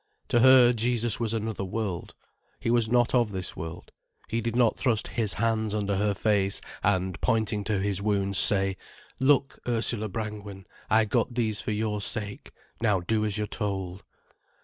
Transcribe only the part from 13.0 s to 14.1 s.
do as you're told."